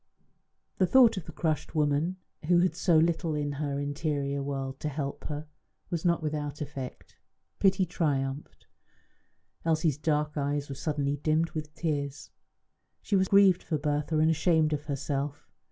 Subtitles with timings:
[0.79, 2.15] The thought of the crushed woman,
[2.47, 5.45] who had so little in her interior world to help her,
[5.91, 7.17] was not without effect.
[7.59, 8.65] Pity triumphed.
[9.63, 12.31] Elsie's dark eyes were suddenly dimmed with tears;
[13.03, 15.47] she was grieved for Bertha and ashamed of herself.